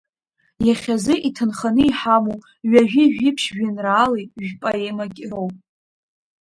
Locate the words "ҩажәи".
2.69-3.11